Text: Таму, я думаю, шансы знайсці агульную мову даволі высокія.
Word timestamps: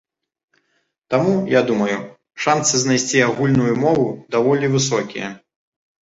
Таму, 1.13 1.33
я 1.51 1.59
думаю, 1.67 1.97
шансы 2.45 2.79
знайсці 2.83 3.21
агульную 3.27 3.75
мову 3.83 4.05
даволі 4.37 4.71
высокія. 4.77 5.29